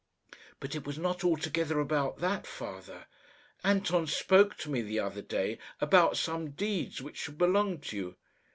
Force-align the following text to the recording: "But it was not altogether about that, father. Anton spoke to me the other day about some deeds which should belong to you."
"But 0.59 0.73
it 0.73 0.83
was 0.83 0.97
not 0.97 1.23
altogether 1.23 1.79
about 1.79 2.17
that, 2.21 2.47
father. 2.47 3.05
Anton 3.63 4.07
spoke 4.07 4.57
to 4.57 4.69
me 4.71 4.81
the 4.81 4.97
other 4.99 5.21
day 5.21 5.59
about 5.79 6.17
some 6.17 6.49
deeds 6.53 7.03
which 7.03 7.17
should 7.17 7.37
belong 7.37 7.77
to 7.81 7.95
you." 7.95 8.15